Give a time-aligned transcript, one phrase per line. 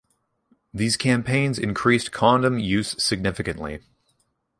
[0.73, 3.81] These campaigns increased condom use significantly.